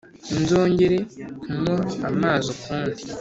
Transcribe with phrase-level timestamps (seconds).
[0.41, 0.97] nzongere
[1.39, 1.75] kunywa
[2.09, 3.01] amazi ukundi